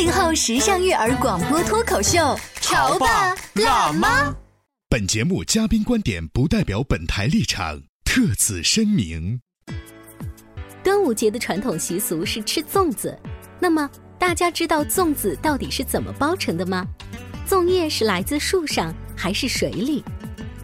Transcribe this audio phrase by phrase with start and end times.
[0.00, 4.34] 八零后时尚育儿广播脱口秀，潮爸辣妈。
[4.88, 9.42] 本节目嘉宾观点不代表本台立场，特此声明。
[10.82, 13.14] 端午节的传统习俗是吃粽子，
[13.58, 16.86] 那么大家知道粽子到底是怎么包成的吗？
[17.46, 20.02] 粽叶是来自树上还是水里？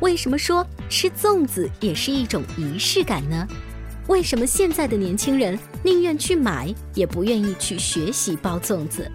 [0.00, 3.46] 为什么说吃粽子也是一种仪式感呢？
[4.08, 9.12] 为什么现在的年轻人宁愿去买，也不愿意去学习包粽子？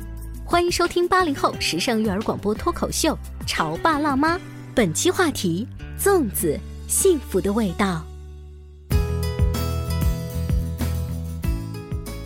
[0.52, 4.35] 欢迎收听八零后时尚育儿广播脱口秀《潮爸辣妈》，
[4.75, 5.66] 本期话题：
[5.97, 8.03] 粽子，幸福的味道。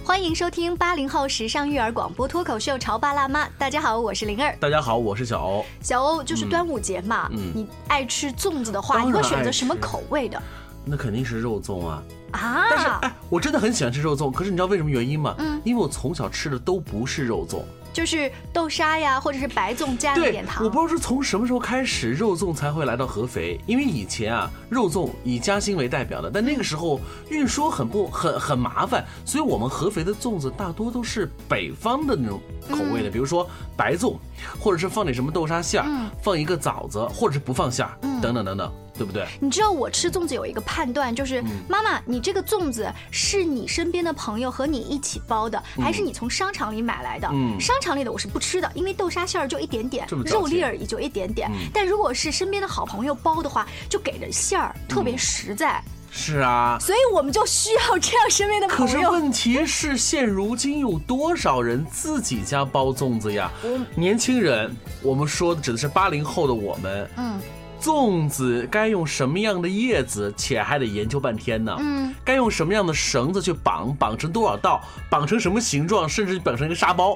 [0.03, 3.45] 欢迎收听八零后时尚育儿广播脱口秀《潮爸辣妈》。
[3.59, 4.55] 大家好，我是灵儿。
[4.59, 5.63] 大家好，我是小欧。
[5.83, 10.41] 小欧就是端午节嘛，嗯你爱吃粽子的话，你会选择什么口味的
[10.83, 12.03] 那肯定是肉粽啊！
[12.31, 12.99] 啊但是啊？
[13.03, 15.35] 哎，我真的很喜欢吃肉粽，可是你知道为什么原因吗？
[15.37, 17.61] 嗯因为我从小吃的都不是肉粽。
[17.95, 20.61] 就是豆沙呀，或者是白粽加了对点，糖。
[20.61, 23.57] 我不知道是从什么时候开始，肉粽才会来到合肥。
[23.65, 34.17] 因为以前啊，肉粽以嘉兴为代表的，但那个时候运输很不很很麻烦，所以我们合肥的粽子大多都是北方的那种口味的，比如说白粽，
[34.59, 39.25] 或者是放点什么豆沙馅儿，嗯放一个枣子，或者是不放馅儿，等等等等，对不对？
[39.39, 47.29] 你知道我吃粽子有一个判断，就是、嗯妈妈，你这个粽子是你身边的朋友和你一起包的，还是你从商场里买来的？
[47.33, 51.49] 嗯商场里的我是不吃的，因为豆沙馅儿就一点点肉粒儿也就一点点。
[51.51, 59.07] 嗯但如果是身边的好朋友包的话，就给的馅儿特别实在，是啊，所以我们就需要这样身边的朋友可是。
[59.09, 63.51] 问题是，现如今有多少人自己家包粽子呀？
[63.95, 67.09] 年轻人，我们说的指的是八零后的我们。
[67.17, 67.39] 嗯
[67.85, 71.75] 粽子该用什么样的叶子，且还得研究半天呢。
[71.79, 77.15] 嗯，该用什么样的绳子去绑，绑成多少道，绑成什么形状，甚至绑成一个沙包，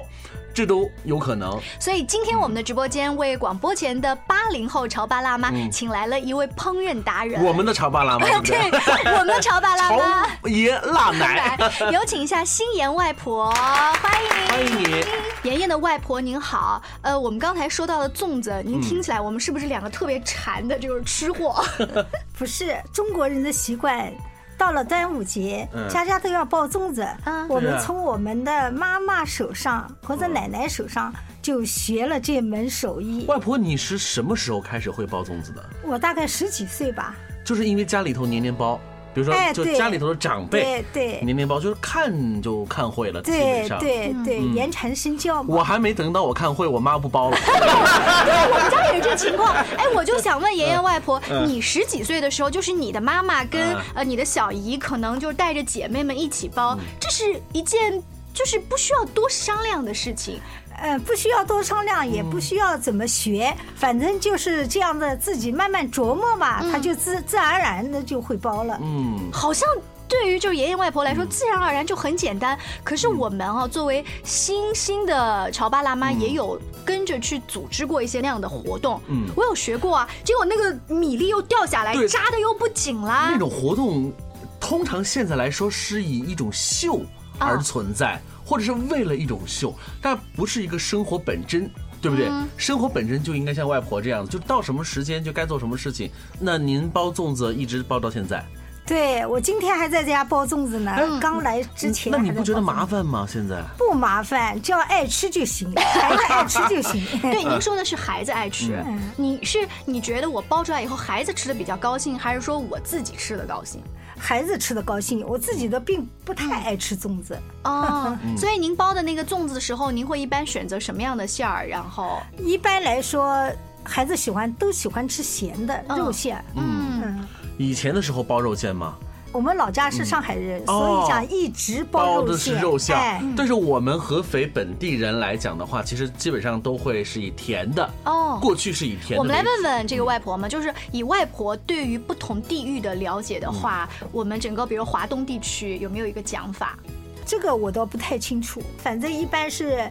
[0.54, 1.58] 这都有可能。
[1.78, 7.42] 所以今天我们的直播间为广播前的八零后潮爸辣妈、嗯请来了一位烹饪达人。
[7.44, 8.70] 我们的潮爸辣妈， 对
[9.12, 10.26] 我们的潮爸辣妈。
[10.50, 15.04] 爷辣奶，来，有请一下心妍外婆，欢迎欢迎你。
[15.48, 21.64] 妍妍的外婆您好，呃，我们刚才说到的粽子，您嗯听起来我们是不是两个特别馋的这个吃货？
[22.36, 24.12] 不是中国人的习惯。
[24.60, 27.08] 到了端午节，嗯家家都要包粽子。
[27.24, 31.10] 嗯我们从我们的妈妈手上或者奶奶手上
[31.40, 33.24] 就学了这门手艺。
[33.26, 35.64] 外婆，你是什么时候开始会包粽子的？
[35.82, 38.78] 我大概十几岁吧，就是因为家里头年年包，
[39.12, 43.78] 比如说就家里头的长辈对对年年包，就是看就看会了，基本对上。
[43.78, 45.54] 对对，嗯言传身教嘛。
[45.56, 47.36] 我还没等到我看会，我妈不包了。
[47.42, 49.52] 我们家也是这情况。
[49.52, 60.40] 哎，我就想问妍妍外婆，嗯你十几岁的时候，就是你的妈妈跟嗯呃你的小姨，可能就带着姐妹们一起包，嗯这是一件就是不需要多商量的事情。
[60.80, 68.78] 呃，不需要多商量，也不需要怎么学，反正就是这样的，自己慢慢琢磨嘛，他就自自然而然的就会包了。
[68.82, 69.68] 嗯，好像
[70.08, 72.58] 对于就是爷爷外婆来说，自然而然就很简单。
[72.82, 79.00] 可是我们啊，作为新兴的潮爸辣妈，也有跟着去组织过一些那样的活动。
[79.06, 79.28] 嗯。
[79.36, 83.28] 我有学过啊，结果那个米粒又掉下来，扎的又不紧啦。
[83.30, 83.38] 那。
[83.38, 84.10] 种活动，
[84.58, 87.02] 通常现在来说是以一种秀
[87.38, 91.70] 而存在，或者是为了一种秀，但不是一个生活本真。
[92.02, 92.30] 对不对？
[92.56, 96.10] 生活本身就应该像外婆这样，就到什么时间就该做什么事情。
[96.38, 98.42] 那您包粽子一直包到现在，
[98.86, 103.26] 对我今天还在家包粽子呢，刚来之前那你不觉得麻烦吗？
[103.28, 107.04] 现在不麻烦，只要爱吃就行， 孩子爱吃就行。
[107.20, 113.82] 对，您说的是孩子爱吃，嗯你是你觉得我包出来以后孩子吃的比较高兴，还是说我自己吃的高兴？
[114.20, 117.36] 孩子吃的高兴，我自己的并不太爱吃粽子。
[117.64, 121.66] 哦， 嗯所以您包的那个粽子的时候，您会一般选择什么样的馅儿？
[121.66, 123.50] 然后，一般来说，
[123.82, 126.44] 孩子喜欢都喜欢吃咸的嗯肉馅。
[126.54, 128.94] 嗯，嗯，以前的时候包肉馅吗？
[129.32, 132.36] 我们老家是上海人，所哦以讲一直包包的。
[132.36, 137.88] 是肉馅哎，但是我们合肥本地人来讲的话，其实基本上都会是以甜的。
[138.04, 139.18] 哦过去是以甜的。
[139.18, 146.78] 我们来问问这个外婆嘛，就是以外婆对于不同地域的了解的话，我们整个比如华东地区有没有一个讲法？
[147.24, 149.88] 这个我倒不太清楚，反正一般是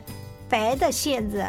[0.50, 1.46] 白的馅子，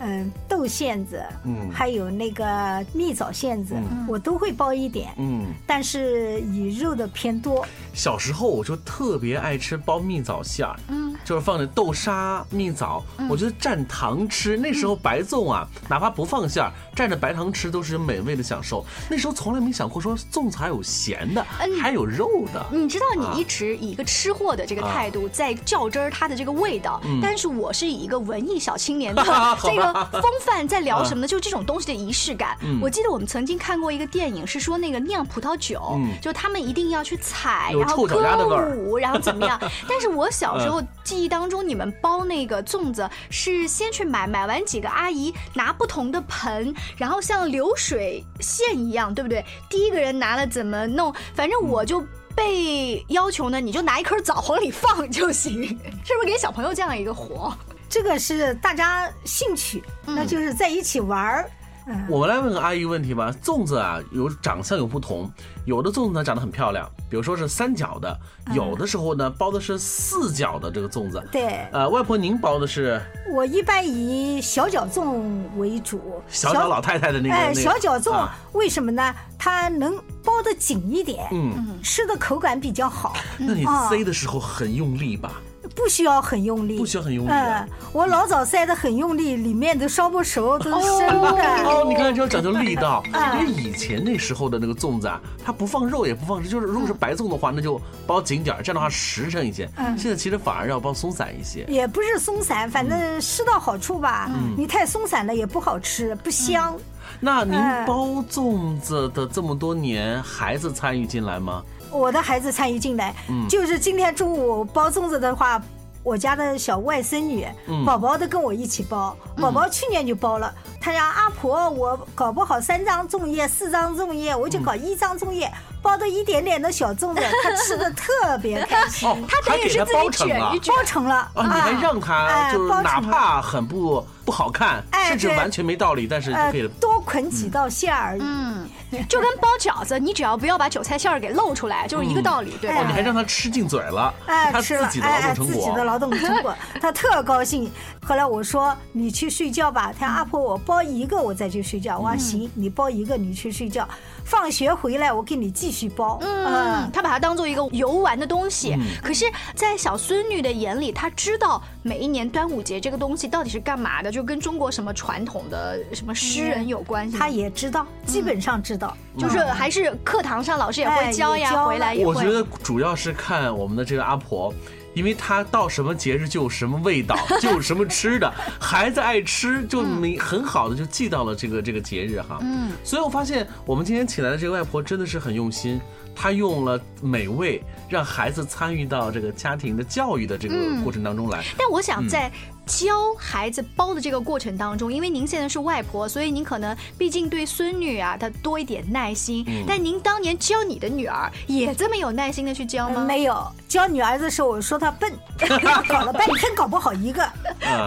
[0.00, 1.70] 嗯，豆馅子，嗯。
[1.72, 4.06] 还有那个蜜枣馅子，嗯。
[4.08, 7.66] 我都会包一点，嗯，但是以肉的偏多。
[7.94, 14.56] 小时候我就特别爱吃包蜜枣馅儿，嗯，就是放点豆沙、蜜枣，我觉得蘸糖吃。
[14.56, 18.84] 那时候白粽啊，哪怕不放馅儿，蘸着白糖吃都是美味的享受。
[19.08, 22.66] 那时候从来没想过说粽子还有咸的，嗯还有肉的。
[22.72, 29.22] 你知道，啊你一直以一个吃货的这个态度在较真儿它的这个味道，但是我是以一个文艺小青年 的
[29.62, 31.28] 这个风范在聊什么呢？
[31.28, 32.56] 就是这种东西的仪式感。
[32.82, 39.58] 我记得我们曾经看过一个电影，是说那个酿葡萄酒，嗯就他们一定要去采，有然后臭脚丫的味歌儿舞，然后怎么样？
[39.88, 49.44] 但是我小时候记忆当中，你们包那个粽子是先去买，买完几个阿姨拿不同的盆，然后像流水线一样，对不对？
[49.68, 51.14] 第一个人拿了怎么弄？
[51.34, 52.04] 反正我就。
[52.36, 55.62] 被要求呢，你就拿一颗枣往里放就行，
[56.04, 57.56] 是不是给小朋友这样一个活？
[57.88, 61.48] 这个是大家兴趣，那就是在一起玩儿。
[61.86, 63.34] 嗯，我们来问个阿姨问题吧。
[63.42, 65.30] 粽子啊，有长相有不同，
[65.66, 68.18] 有的粽子呢长得很漂亮，比如说是三角的，
[68.54, 71.22] 有的时候呢包的是四角的这个粽子。
[71.30, 73.00] 对呃，外婆您包的是
[73.32, 76.22] 我一般以小脚粽为主。
[76.28, 79.14] 小脚老太太的那个哎，那个小脚粽啊为什么呢？
[79.38, 79.94] 它能
[80.24, 83.14] 包得紧一点，嗯，吃的口感比较好。
[83.36, 85.32] 那你啊塞的时候很用力吧？
[85.74, 91.64] 不需要很用力，不需要很用力啊嗯，我老早塞的很用力，里面都烧不熟，都是生的。
[91.64, 99.68] 哦，你看这要讲究力道，啊因为以前那时候的那个粽子啊，它不放肉也不放，就是如果是白粽的话，那就包紧点儿，这样的话实诚一些。
[99.76, 101.64] 嗯现在其实反而要包松散一些。
[101.68, 104.30] 也不是松散，反正适到好处吧。
[104.34, 106.76] 嗯你太松散了也不好吃，不香。
[107.24, 107.86] 那您哎。
[107.86, 111.62] 包粽子的这么多年，孩子参与进来吗？
[111.90, 113.48] 我的孩子参与进来，嗯。
[113.48, 115.58] 就是今天中午包粽子的话，
[116.02, 117.82] 我家的小外甥女、嗯。
[117.82, 119.16] 宝宝都跟我一起包。
[119.36, 125.50] 宝宝去年就包了，他讲阿婆，我搞不好三张粽叶、四张粽叶，我就搞一张粽叶，
[125.86, 129.06] 包的一点点的小粽子，他吃的特别开心。
[129.06, 130.58] 哦，他等于是自己包成了卷一。
[130.58, 136.66] 卷包成了啊，你还让他哎就是哪怕很不不好看，哎甚至完全没道理，但是可以。
[136.80, 138.22] 多捆几道馅儿而已。
[138.22, 138.66] 嗯，
[139.08, 142.80] 就跟包饺子，你只要不要把韭菜馅儿给露出来，就是一个道理，对吧？
[142.80, 145.84] 哦，你还让他吃进嘴了，哎，他吃了，自己的劳哎哎，动成果自己的。
[145.84, 147.70] 劳动成果， 他特高兴。
[148.06, 151.98] 后来我说你去睡觉吧，他阿婆我包一个我再去睡觉。
[151.98, 153.86] 我说行，你包一个你去睡觉，
[154.24, 156.18] 放学回来我给你继续包。
[156.22, 158.76] 嗯，他把它当做一个游玩的东西。
[159.02, 167.18] 可是，在小孙女的眼里，她知道每一年端午节这个东西到底是干嘛的，就跟中国什么传统的什么诗人有关系吗。
[167.20, 172.14] 他也知道，基本上知道，就是还是课堂上老师也会哎教呀，回来也会。
[172.14, 174.52] 我觉得主要是看我们的这个阿婆。
[174.94, 182.38] 因为他到什么节日就有什么味道， 就有什么吃的，孩子爱吃，就你很好的就记到了这个这个节日哈。
[182.40, 185.80] 嗯，所以我发现我们今天请来的这个外婆真的是很用心，
[186.14, 191.42] 她用了美味让孩子参与到这个家庭的教育的这个过程当中来。
[191.58, 192.30] 但我想在
[192.66, 199.44] 教孩子包的这个过程当中，因为您现在是外婆，所以您可能毕竟对孙女啊，她多一点耐心。
[199.66, 202.94] 但您当年教你的女儿也这么有耐心的去教吗？
[202.98, 205.12] 嗯没有教女儿的时候，我说她笨，
[205.88, 207.22] 搞了半天搞不好一个，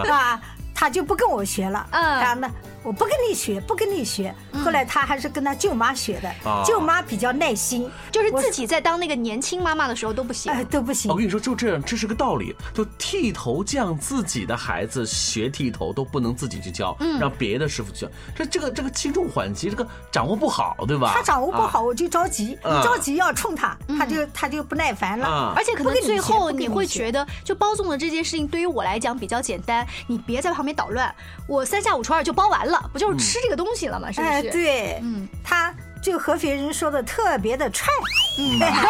[0.08, 0.40] 啊，
[0.72, 1.84] 她就不跟我学了。
[1.90, 2.48] 嗯啊，那
[2.88, 4.34] 我不跟你学，不跟你学。
[4.64, 10.50] 后来他还是跟他舅妈学的啊，舅妈比较耐心，就是自己在当那个年轻妈妈的时候都不行。
[10.50, 11.14] 哎都不行我。
[11.14, 12.56] 跟你说，就这样，这是个道理。
[12.72, 18.12] 就剃头匠自己的孩子学剃头都不能自己去教，让别的师傅去教。
[18.34, 21.12] 这这个这个轻重缓急，这个掌握不好，对吧？
[21.14, 25.26] 他掌握不好，啊我就着急，啊一着急要冲他，他就他就不耐烦了。
[25.26, 31.14] 啊而且可能最后你你会觉得，就包粽子这件事情对于我来讲比较简单，你别在旁边捣乱，
[31.46, 34.10] 我三下五除二就包完了，不就是吃这个东西了吗？
[34.12, 34.50] 是不哎，是？
[34.50, 37.88] 对，嗯，他这个合肥人说的特别的踹，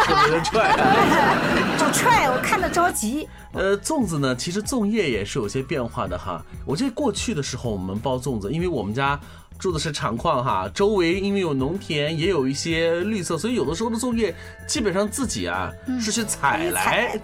[0.05, 0.77] 特别的踹。
[1.79, 3.29] 就踹，我看着着急。
[3.53, 6.45] 呃，粽子呢，其实粽叶也是有些变化的哈。
[6.67, 9.19] 我记得过去的时候，我们包粽子，因为我们家
[9.59, 14.35] 住的是厂矿哈，周围因为有农田，也有一些绿色，所以有的时候的粽叶
[14.69, 17.19] 基本上自己啊是去采来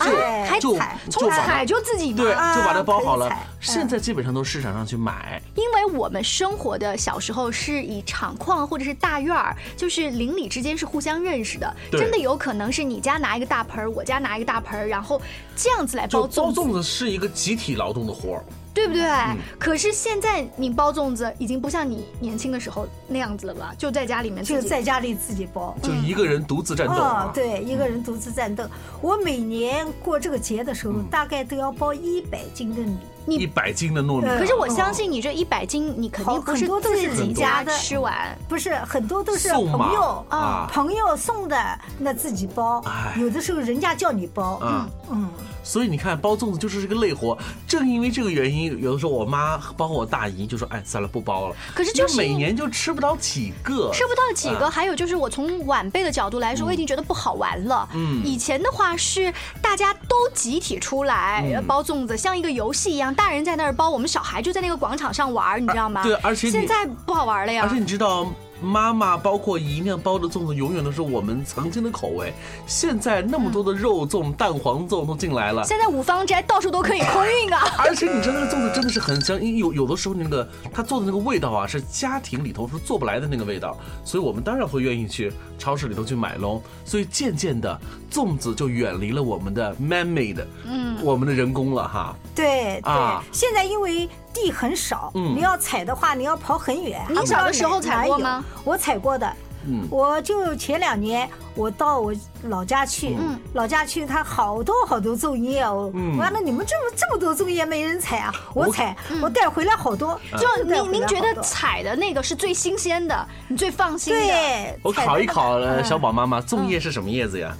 [0.60, 0.76] 就
[1.08, 2.56] 就采，就自己对，买。
[2.56, 3.30] 就把它包好了。
[3.60, 15.22] 现在基本上都市场上去买，因为我们生活的小时候是以厂矿或者是大院儿，就是邻里之间是互相认识的，真的有可能是你家拿一个大盆儿，我家拿一个大盆儿，然后
[15.54, 18.44] 这样子来包粽子，包粽子是一个集体劳动的活儿。
[18.74, 19.02] 对不对？
[19.04, 23.72] 嗯可是现在你包粽子已经不像你年轻的时候那样子了吧？
[23.78, 25.74] 就在家里面就自己在家里自己包。
[25.80, 28.64] 就一个人独自战斗啊哦，，对，一个人独自战斗。
[29.00, 32.98] 我每年过这个节的时候，大概都要包一百斤的米。
[33.26, 34.26] 一百斤的糯米。
[34.26, 38.36] 呃可是我相信你这一百斤，你肯定不是很多都是自己家家的吃完。
[38.48, 41.56] 不是很多都是送朋友啊朋友送的，
[41.98, 43.16] 那自己包哎。
[43.18, 45.30] 有的时候人家叫你包，嗯嗯，
[45.62, 47.36] 所以你看，包粽子就是这个累活。
[47.66, 57.88] 正因为这个原因，有的时候我妈包括我大姨就说：“哎，算了，不包了。”可是就是每年就吃不到几个，吃不到几个，啊还有就是我从晚辈的角度来说，我已经觉得不好玩了。
[57.94, 66.02] 嗯以前的话是大家都集体出来嗯包粽子，像一个游戏一样，大人在那儿包，我们小孩就在那个广场上玩，你知道吗？
[66.02, 67.78] 对而且现在不好玩了呀而且。
[67.78, 68.26] 你知道，
[68.64, 72.32] 妈妈包括姨娘包的粽子，永远都是我们曾经的口味。
[72.66, 75.62] 现在那么多的肉粽、蛋黄粽都进来了。
[75.64, 77.62] 现在五芳斋到处都可以空运啊！
[77.78, 86.62] 而且你知道那个粽子真的是很香，因为有有的时候那个他做的那个味道啊，是家庭里头是做不来的那个味道，所以我们当然会愿意去超市里头去买喽。
[86.84, 87.78] 所以渐渐的，
[88.10, 92.16] 粽子就远离了我们的 man made，嗯，我们的人工了哈。
[92.34, 93.22] 对对啊。
[93.32, 97.00] 现在因为地很少，嗯你要采的话，你要跑很远。
[97.08, 98.44] 你小的时候采过吗？
[98.64, 99.26] 我采过的。
[99.66, 102.12] 嗯我就前两年我到我
[102.42, 105.90] 老家去，嗯老家去，他好多好多粽叶哦。
[105.94, 108.30] 嗯完了，你们这么这么多粽叶没人采啊？
[108.52, 110.20] 我采，我带回来好多。
[110.36, 114.20] 就您您觉得采的那个是最新鲜的，你最放心的。
[114.20, 117.56] 对，我考一考小宝妈妈，粽叶是什么叶子呀？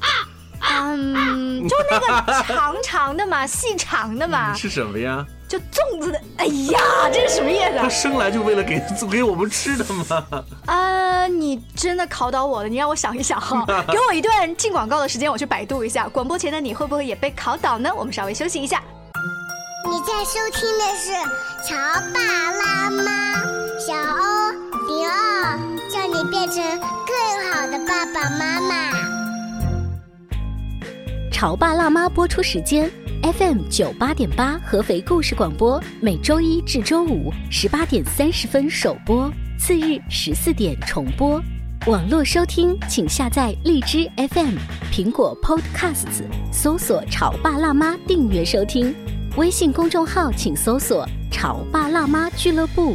[0.60, 5.24] 嗯， 就那个长长的嘛，细长的嘛，是什么呀？
[5.48, 6.20] 就粽子的。
[6.38, 6.78] 哎呀，
[7.12, 7.82] 这是什么意思、啊？
[7.82, 7.88] 他？
[7.88, 10.24] 生来就为了给 给我们吃的吗？
[10.66, 16.08] 啊，你真的考倒我了，你让我想一想哈， 给我一段进广告的时间，我去百度一下。
[16.08, 17.90] 广播前的你会不会也被考倒呢？
[17.94, 18.82] 我们稍微休息一下。
[19.86, 21.12] 你在收听的是
[21.68, 21.76] 《潮
[22.14, 22.20] 爸
[22.52, 23.02] 辣妈》，
[23.78, 24.50] 小欧
[24.88, 25.58] 零二，
[25.90, 28.92] 叫你变成更好的爸爸妈妈。
[31.30, 32.90] 《潮爸辣妈》播出时间
[33.24, 41.42] ：FM 九八点八合肥故事广播，每周一至周五十八点三十分首播，次日十四点重播。
[41.86, 44.58] 网络收听，请下载荔枝 FM、
[44.92, 48.94] 苹果 Podcasts，搜索“潮爸辣妈”订阅收听。
[49.38, 52.94] 微信公众号请搜索“潮爸辣妈俱乐部”。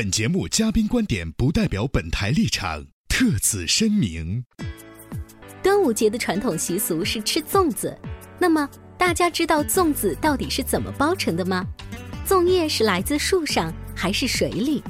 [0.00, 4.42] 本节目嘉宾观点不代表本台立场，特此声明。
[5.62, 7.94] 端午节的传统习俗是吃粽子，
[8.38, 8.66] 那么
[8.96, 11.66] 大家知道粽子到底是怎么包成的吗？
[12.26, 14.82] 粽叶是来自树上还是水里？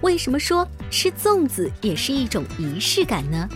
[0.00, 3.48] 为什么说吃粽子也是一种仪式感呢？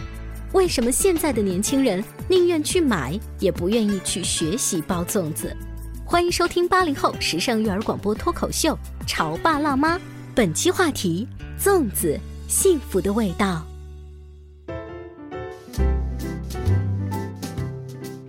[0.53, 5.53] 为什么现在的年轻人宁愿去买，也不愿意去学习包粽子？
[6.05, 9.99] 欢迎收听八零后时尚育儿广播脱口秀《潮爸辣妈》，
[10.35, 11.29] 本期话题：
[11.61, 13.63] 粽子，幸福的味道。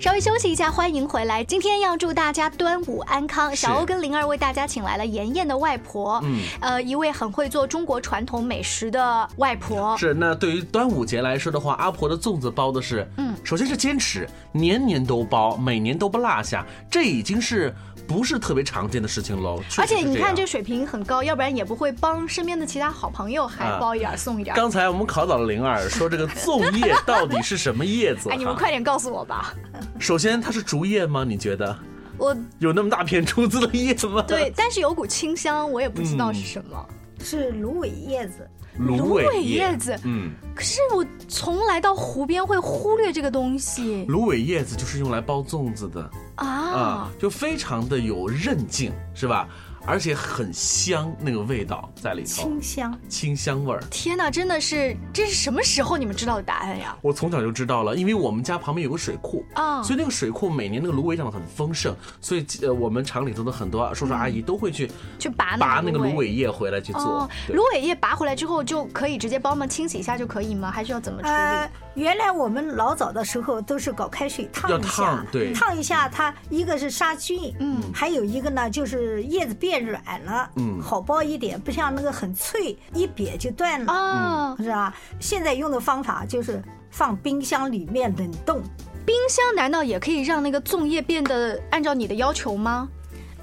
[0.02, 1.42] 稍微休息一下，欢迎回来。
[1.46, 3.56] 今天要祝大家端午安康。
[3.56, 9.98] 小欧跟灵儿为大家请来了妍妍的外婆，嗯呃，一位很会做中国传统美食的外婆。
[9.98, 17.74] 是，那对于端午节来说的话，阿婆的粽子包的是，嗯，首先是坚持，年年都包，每年都不落下，这已经是
[18.08, 19.62] 不是特别常见的事情喽。
[19.78, 24.58] 而且你看这水平很高，要不然也不会帮身边的其他好朋友还啊包一点儿送一点儿。
[24.58, 28.30] 刚才我们考到了灵儿，说这个粽叶到底是什么叶子？
[28.34, 29.54] 哎，你们快点告诉我吧。
[30.00, 31.24] 首先它是竹叶吗？
[31.24, 31.76] 你觉得
[32.18, 34.24] 我有那么大片竹子的叶子吗？
[34.28, 36.86] 对，但是有股清香，我也不知道嗯是什么。
[37.24, 38.48] 是芦苇叶子。
[38.78, 44.06] 芦苇苇叶子嗯，可是我从来到湖边会忽略这个东西。
[44.08, 46.10] 芦苇叶子就是用来包粽子的。
[46.36, 46.48] 啊。
[46.48, 49.48] 啊，就非常的有韧劲，是吧？
[49.86, 53.00] 而且很香，那个味道在里头，清香。
[53.10, 53.84] 清香味儿。
[53.92, 56.96] 天哪，真的是，这是什么时候你们知道的答案呀？
[57.02, 70.72] 我从小就知道了，因为我们家旁边有个水库啊所以那个水库每年那个芦苇长得很丰盛，所以呃我们厂里头的很多叔叔阿姨都会去去拔拔那个芦芦苇叶回来去做哦。，芦苇叶拔回来之后就可以直接帮忙清洗一下就可以吗？
[70.72, 71.34] 还是要怎么处理？
[71.34, 84.96] 呃，原来我们老早的时候都是搞开水烫一下，烫对烫一下它一个是杀菌，嗯，还有一个呢就是叶子变软了，嗯好剥一点，不像那个很脆，一瘪就断了，哦，是吧？
[85.20, 88.62] 现在用的方法就是放冰箱里面冷冻，
[89.06, 92.90] 冰箱难道也可以让那个粽叶变得按照你的要求吗？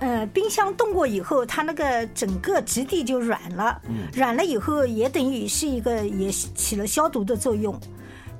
[0.00, 7.78] 呃，冰箱冻过以后，它那个整个质地就软了，嗯软了以后也等于是一个也起了消毒的作用。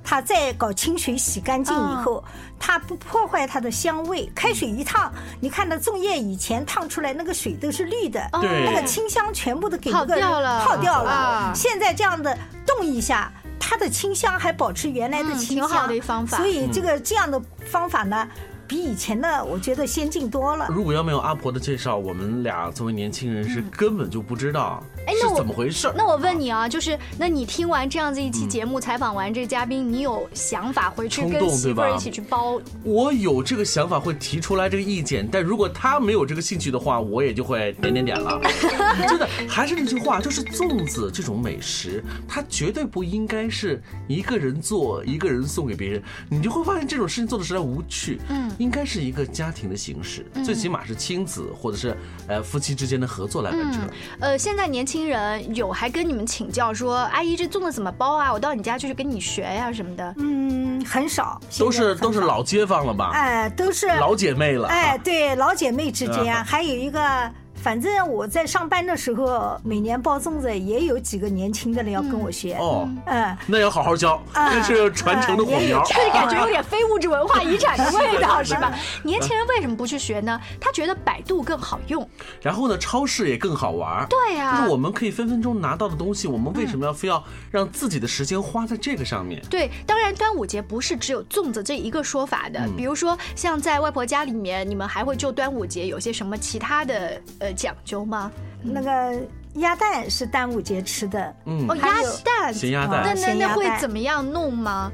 [0.03, 2.23] 它再搞清水洗干净以后，
[2.59, 4.29] 它不破坏它的香味。
[4.35, 11.09] 开水一烫，你看那粽叶以前烫出来那个水都是绿的，对那个清香全部都给泡那个掉了泡掉了。
[11.09, 18.27] 啊现在这样的冻一下，它的清香还保持原来的嗯清香，挺好的方法所以这个这样的方法呢，
[18.67, 20.67] 比以前的我觉得先进多了。
[20.69, 25.91] 如果要没有阿婆的介绍，我们俩作为年轻人是根本就不知道是哎那我怎么回事。
[25.95, 32.61] 那我问你啊，就是那你听完这样子一期节目，采访完这个嘉宾，你有想法回去跟媳妇儿对吧一起去包？
[32.83, 38.39] 我有这个想法会提出来这个意见，但如果他没有这个兴趣的话，我也就会点点点了。
[39.07, 48.19] 真的，还是那句话，就是粽子这种美食，它绝对不应该是一个人做，一个人送给别人，你就会发现这种事情做的实在无趣。
[48.29, 51.95] 嗯应该是一个家庭的形式，最起码是亲子或者是
[52.27, 53.81] 呃夫妻之间的合作来完成。
[54.19, 58.31] 呃，现在年轻人有还跟你们请教说，阿姨这粽子怎么包啊？
[58.31, 60.13] 我到你家去去跟你学呀、什么的。
[60.17, 63.11] 嗯，很少，都是都是老街坊了吧？
[63.13, 64.67] 哎，都是老姐妹了。
[64.67, 67.31] 哎，对，老姐妹之间，啊还有一个，
[67.61, 72.55] 反正我在上班的时候，每年包粽子也有几个年轻的人要跟我学。
[72.55, 75.83] 哦，嗯，那要好好教，啊那是传承的火苗。
[75.85, 78.73] 这感觉有点非物质文化遗产的味道， 是吧？
[79.03, 80.39] 年轻人为什么不去学呢？
[80.59, 82.07] 他觉得百度更好用。
[82.41, 84.07] 然后呢，超市也更好玩。
[84.09, 89.41] 对呀就是我们可以分分钟拿到的东西，我们为什么要非要让自己的时间花在这个上面？
[89.49, 98.31] 对，当然端午节不是只有粽子这一个说法的，嗯比如说像在外婆家里面，你们还会就端午节有些什么其他的呃讲究吗？
[98.63, 99.19] 那个
[99.55, 101.35] 鸭蛋是端午节吃的。
[101.45, 104.91] 嗯哦，鸭蛋，咸鸭蛋那那那会怎么样弄吗？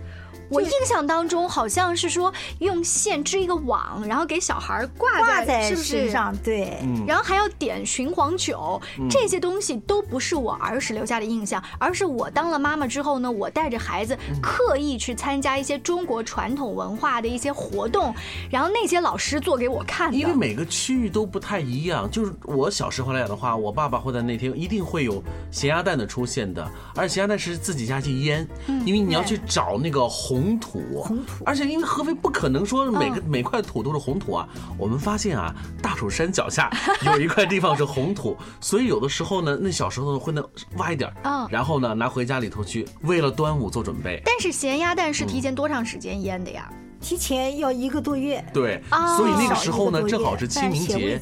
[0.49, 18.13] 我印象当中好像是说用线织一个网，然后给小孩儿挂挂在是不是身上对嗯然后还要点雄黄酒，嗯这些东西都不是我儿时留下的印象，而是我当了妈妈之后呢，我带着孩子嗯刻意去参加一些中国传统文化的一些活动，
[18.51, 20.17] 然后那些老师做给我看的。
[20.17, 22.09] 因为每个区域都不太一样。
[22.09, 28.47] 就是我小时候来讲的话，我爸爸会在那天一定会有咸鸭蛋的出现的，而咸鸭蛋是自己家去腌，
[28.85, 34.47] 因为你要去找那个红土，红土，而且因为合肥不可能说每个、每块土都是红土啊。
[34.77, 36.69] 我们发现啊，大蜀山脚下
[37.05, 40.43] 有一块地方是红土，所以有的时候呢，那小时候呢会那
[40.77, 41.11] 挖一点
[41.49, 44.21] 然后呢拿回家里头去，为了端午做准备。
[44.25, 46.71] 但是咸鸭蛋是提前多长时间腌的呀？
[46.99, 48.43] 提前要一个多月。
[48.53, 51.19] 对，哦所以那个时候呢，正好是清明节。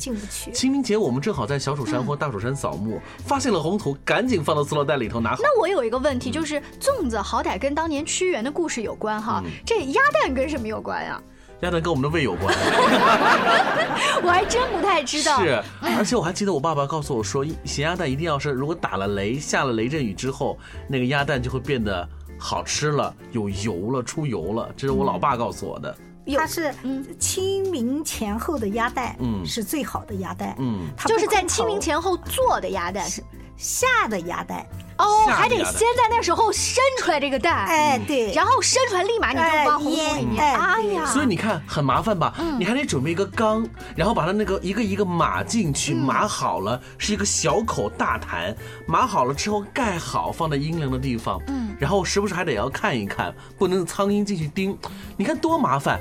[0.54, 5.38] 清明节我们正好在小蜀山或大蜀山扫墓，发现了红土，赶紧放到塑料袋里头拿好。
[5.42, 11.22] 那我有一个问题，就是粽子好歹跟当年屈原的故事有关哈，这鸭蛋跟什么有关呀？
[11.62, 12.54] 鸭蛋跟我们的胃有关，
[14.22, 15.40] 我还真不太知道。
[15.42, 22.08] 是，而且我还记得我爸爸告诉我说，咸鸭蛋一定要是如果打了雷、下了雷阵雨之后，那个鸭蛋就会变得
[22.38, 25.96] 好吃了，有油了，出油了，这是我老爸告诉我的。
[26.36, 26.74] 它是
[27.20, 29.46] 清明前后的鸭蛋，嗯。
[29.46, 33.08] 是最好的鸭蛋，嗯，就是在清明前后做的鸭蛋。
[33.58, 34.66] 下的鸭蛋，
[34.98, 40.44] 哦，还得先在那时候生出来这个蛋，哎，对，然后生出来立马你就哎放红土里面。
[40.44, 42.34] 哎呀，所以你看很麻烦吧？
[42.60, 51.42] 你还得准备一个缸，然后把它那个一个一个码进去，码好了是一个小口大坛，码好了之后盖好，放在阴凉的地方。
[51.48, 54.78] 嗯，然后时不时还得要看一看，不能苍蝇进去叮。
[55.16, 56.00] 你看多麻烦！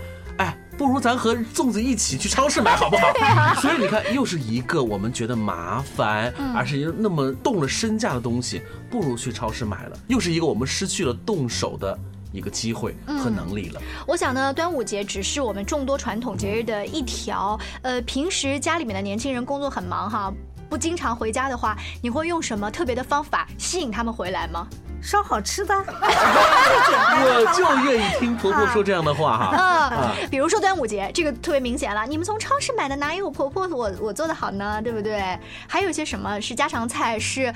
[0.75, 3.61] 哎，不如咱和粽子一起去超市买好不好？
[3.61, 11.97] 所以你看，又是一个我们觉得麻烦，而且又那么动了身价的东西，不如去超市买了，又是一个我们失去了动手的
[12.33, 13.81] 一个机会和能力了。
[14.07, 17.59] 我想呢，端午节只是我们众多传统节日的一条。
[17.83, 20.33] 呃，平时家里面的年轻人工作很忙哈，
[20.69, 24.67] 不经常回家的话，你会用什么特别的方法吸引他们回来吗？
[25.05, 29.45] 烧好吃的，我就愿意听婆婆说这样的话哈。
[29.55, 32.07] 啊，比如说端午节，这个特别明显了。
[32.07, 34.81] 你们从超市买的哪有婆婆我我做的好呢？
[34.83, 35.39] 对不对？
[35.69, 37.53] 还有一些什么是家常菜，是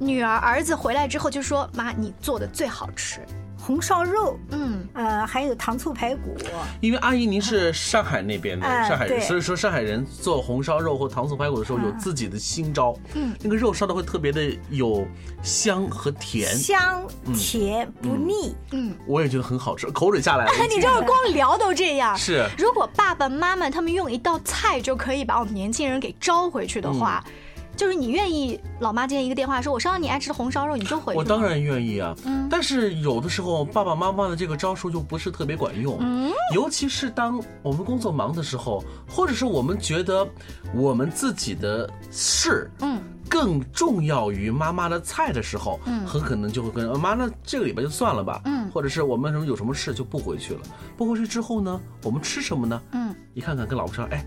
[0.00, 3.20] 女儿儿子回来之后就说妈你做的最好吃。
[3.68, 6.34] 红烧肉，嗯，呃，还有糖醋排骨。
[6.80, 12.96] 因为阿姨您是上海那边的哎上海人，所以说上海人做红烧肉或糖醋排骨的时候有自己的新招。
[13.12, 15.06] 嗯，那个肉烧的会特别的有
[15.42, 18.56] 香和甜，香嗯甜不腻。
[18.72, 20.52] 嗯，我也觉得很好吃，口水下来了。
[20.74, 22.16] 你这光聊都这样。
[22.16, 27.32] 是如果爸爸妈妈他们用一道菜就可以把我们年轻人给招回去的话，嗯
[27.78, 31.16] 就是你愿意老妈今天一个电话说，我烧你爱吃的红烧肉，你就回去。
[31.16, 40.26] 我当然愿意啊，嗯但是有的时候爸爸妈妈的这个招数就不是特别管用，嗯尤其是当我们工作忙的时候，或者是我们觉得
[40.74, 43.00] 我们自己的事，嗯。
[43.30, 50.60] 更重要于妈妈的菜的时候，嗯很可能就会跟呃妈，那这个礼拜就算了吧，嗯或者是我们什么有什么事就不回去了。
[50.96, 52.80] 不回去之后呢，我们吃什么呢？
[52.92, 54.24] 嗯，一看看跟老婆说，哎，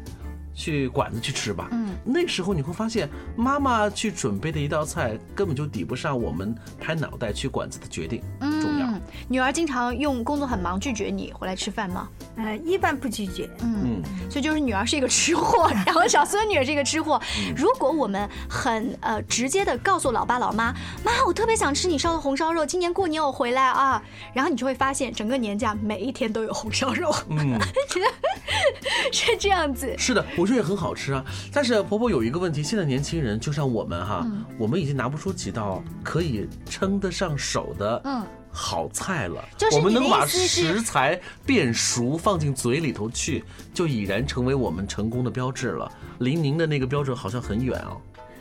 [0.54, 1.70] 去馆子去吃吧。
[1.72, 8.81] 嗯，那时候你会发现，妈妈去准备的一道菜根本就抵不上我们拍脑袋去馆子的决定重要。
[8.81, 8.81] 嗯，
[9.28, 12.08] 女儿经常用工作很忙拒绝你回来吃饭吗？
[12.38, 13.50] 呃，一般不拒绝。
[13.62, 17.22] 嗯，所以就是女儿是一个吃货，然后小孙女也是一个吃货。
[17.56, 24.02] 如果我们很呃直接的告诉老爸老妈，妈，我特别想吃你烧的红烧肉，今年过年我回来啊，
[24.34, 27.60] 然后你就会发现整个年假每一天都有红烧肉，嗯，
[29.12, 29.94] 是这样子。
[29.98, 31.24] 是的，我觉得也很好吃啊。
[31.52, 39.44] 但是婆婆有一个问题，现在年轻人就像我们哈，嗯我们已经拿不出几道可以称得上手的嗯好菜了。
[39.58, 45.92] 就是我们能把食材变熟放进嘴里头去，就已然成为我们成功的标志了。
[46.20, 48.00] 离您的那个标准好像很远哦。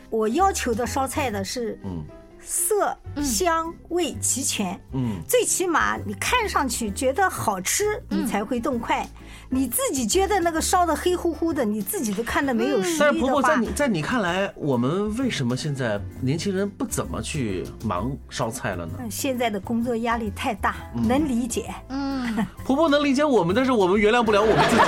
[0.09, 2.03] 我要求的烧菜的是嗯
[2.43, 9.07] 色香味齐全，嗯，最起码你看上去觉得好吃，你才会动筷。
[9.53, 18.93] 你自己觉得那个烧的黑乎乎的，你自己都看得没有食但是婆婆，欲的话在，你在你看来，我们为什么现在年轻人不怎么去忙烧菜了呢？
[18.99, 21.65] 嗯现在的工作压力太大，嗯能理解。
[21.89, 22.33] 嗯，
[22.63, 24.83] 婆婆能理解我们，但是我们原谅不了我们自己。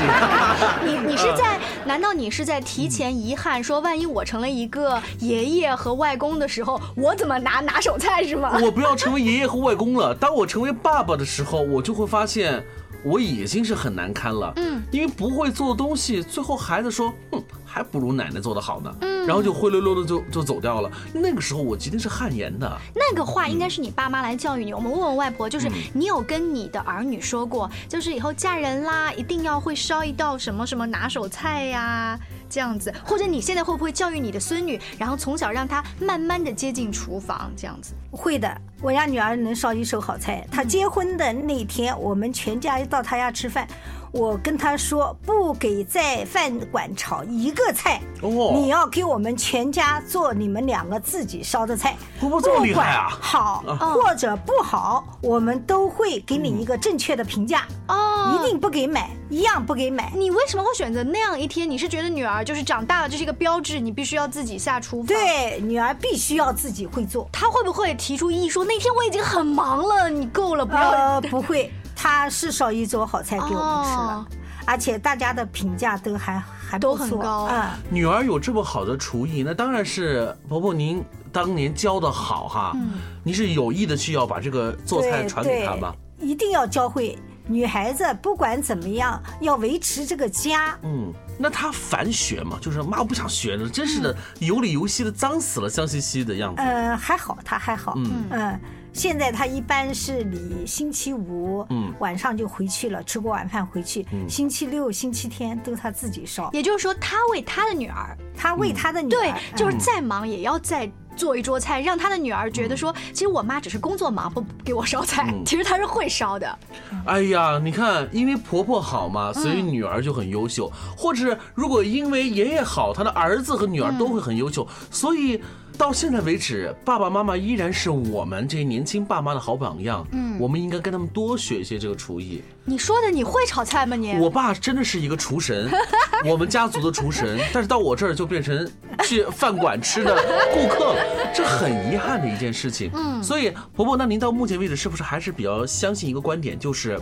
[0.87, 1.59] 你你是在？
[1.85, 8.57] 难道你是在提前遗憾，说万一我成了一个爷爷和外公的时候，我怎么拿拿手菜是吗？
[8.63, 10.15] 我不要成为爷爷和外公了。
[10.15, 12.63] 当我成为爸爸的时候，我就会发现
[13.03, 14.53] 我已经是很难堪了。
[14.55, 18.93] 嗯，因为不会做东西，最后孩子说，哼，还不如奶奶做的好呢。
[19.01, 20.91] 嗯然后就灰溜溜的就就走掉了。
[21.13, 22.77] 那个时候我一定是汗颜的。
[22.93, 24.73] 那个话应该是你爸妈来教育你。
[24.73, 32.19] 我们问问外婆，就是嗯你有跟你的儿女说过，就是以后嫁人啦，一定要会烧一道什么什么拿手菜呀，
[32.53, 32.93] 这样子。
[33.03, 37.93] 或者你现在会不会教育你的孙女，然后从小让她慢慢的接近厨房，这样子？
[38.11, 40.45] 会的，我家女儿能烧一手好菜。
[40.51, 43.67] 她结婚的那天，我们全家到她家吃饭，
[44.11, 51.95] 我跟她说，不给在饭馆炒一个菜，哦你要给我们全家做你们两个自己烧的菜。
[52.19, 57.65] 婆婆这么厉害啊不管好啊或者不好，我们都会给你一个正确的评价。
[57.87, 60.13] 哦一定不给买，一样不给买。
[60.15, 61.67] 你为什么会选择那样一天？
[61.67, 65.07] 你是觉得女儿就是长大了，这是一个标志，你必须要自己下厨房？
[65.07, 67.27] 对，女儿必须要自己会做。
[67.31, 70.91] 她会不会提出异议说那天我已经很忙了，你够了，不要？
[70.91, 74.25] 呃，不会，她是烧一桌好菜给我们吃了，哦
[74.65, 82.71] 而且大家的评价都还还都很高啊、女儿有这么好的厨艺，那当然是婆婆您当年教的好哈。
[82.75, 82.91] 嗯
[83.23, 85.93] 您是有意的去要把这个做菜传给她吗？
[86.19, 90.77] 一定要教会女孩子，不管怎么样，要维持这个家。
[90.83, 92.57] 嗯，那她反学嘛？
[92.61, 96.61] 就是妈，我不想学了，真是的，嗯有里有气的，脏死了，脏兮兮的样子。
[96.61, 97.93] 呃，还好，她还好。
[97.97, 98.59] 嗯嗯，
[98.93, 104.05] 现在她一般是你星期五，嗯晚上就回去了，吃过晚饭回去。
[104.11, 106.49] 嗯星期六、星期天都她自己烧。
[106.53, 116.59] 也就是说，她为她的女儿，她为她的女儿，对，就是嗯再忙也要再做一桌菜，让他的女儿觉得说，其实我妈只是工作忙，不给我烧菜，嗯其实她是会烧的。
[117.05, 124.67] 哎呀，你看，因为婆婆好嘛，所以女儿就很优秀；或者是如果因为爷爷好，他的儿子和女儿都会很优秀。
[124.89, 125.41] 所以
[125.77, 130.05] 到现在为止，爸爸妈妈依然是我们这些年轻爸妈的好榜样。
[130.11, 132.41] 嗯我们应该跟他们多学一些这个厨艺。
[132.65, 134.17] 你说的你会炒菜吗你？
[134.17, 135.69] 我爸真的是一个厨神，
[136.25, 138.69] 我们家族的厨神，但是到我这儿就变成
[139.03, 140.15] 去饭馆吃的
[140.53, 142.89] 顾客了，这很遗憾的一件事情。
[142.93, 146.99] 嗯所以婆婆，那您到目前为止是不是还是比较相信一个观点，就是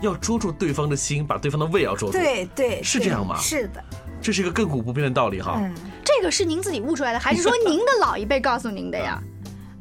[0.00, 2.18] 要捉住对方的心，把对方的胃要捉住？
[2.18, 3.38] 对对，对是这样吗？
[3.38, 3.82] 是的，
[4.20, 5.58] 这是一个亘古不变的道理哈。
[5.62, 5.74] 嗯。
[6.16, 9.20] 这个是您自己悟出来的，还是 说您的老一辈告诉您的呀？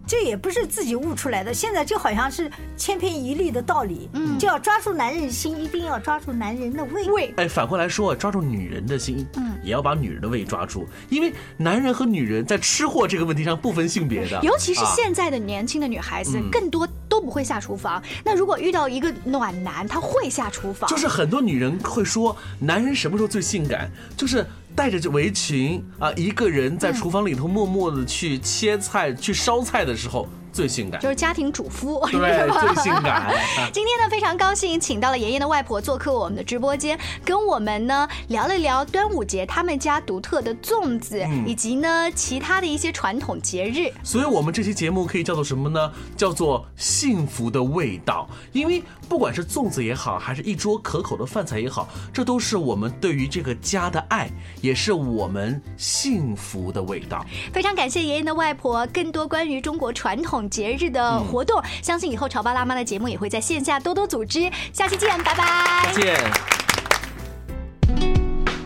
[0.07, 4.07] 这也不是自己悟出来的，现在就好像是千篇一律的道理。
[4.13, 7.09] 嗯，就要抓住男人心，一定要抓住男人的胃。
[7.09, 17.99] 胃，哎，反过来说，抓住女人的心，嗯，也要把女人的胃抓住，因为男人和女人在吃货这个问题上不分性别的，尤其是啊现在的年轻的女孩子，嗯更多都不会下厨房。
[18.23, 23.89] 那如果遇到一个暖男，他会下厨房，就是很多女人会说，男人什么时候最性感？
[24.15, 24.45] 就是
[24.75, 30.99] 带着这围裙啊，一个人在厨房里头默默的去切菜、去烧菜的时候最性感。
[31.01, 32.19] 就是家庭主妇，对
[32.59, 33.33] 最性感
[33.73, 43.91] 今天呢，非常高兴请到了妍妍的外婆做客我们的直播间，跟我们呢聊了聊端午节他们家独特的粽子，嗯以及呢其他的一些传统节日。
[44.03, 45.91] 所以，我们这期节目可以叫做什么呢？
[46.17, 48.27] 叫做幸福的味道。
[48.51, 54.29] 因为不管是粽子也好，还是一桌可口的饭菜也好，这都是我们对于这个家的爱，
[54.61, 57.25] 也是我们幸福的味道。
[57.53, 64.51] 非常感谢爷爷的外婆，更多关于中国传统节日的活动，相信以后潮爸辣妈的节目也会在线下多多组织。
[64.73, 65.93] 下期见，拜拜。
[65.93, 66.31] 再见。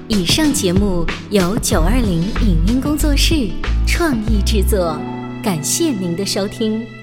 [0.07, 3.51] 以上节目由九二零影音工作室
[3.85, 4.97] 创意制作，
[5.43, 6.98] 感谢您的收听。